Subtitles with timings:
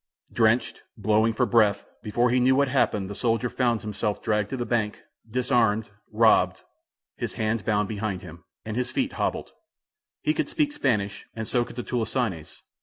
[0.33, 4.49] Drenched, blowing for breath, before he knew what had happened, the soldier found himself dragged
[4.49, 6.63] to the bank, disarmed, robbed,
[7.17, 9.51] his hands bound behind him, and his feet hobbled.
[10.23, 12.63] He could speak Spanish and so could the "tulisanes."